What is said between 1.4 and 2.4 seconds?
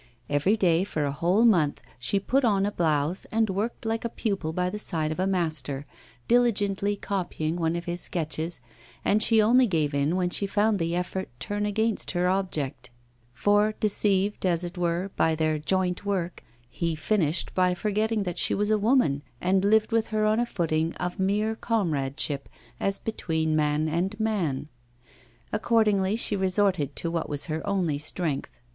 month she